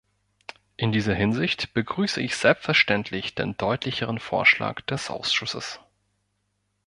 [0.77, 5.79] In dieser Hinsicht begrüße ich selbstverständlich den deutlicheren Vorschlag des Ausschusses.